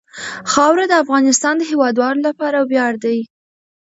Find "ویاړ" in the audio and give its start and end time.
2.61-2.93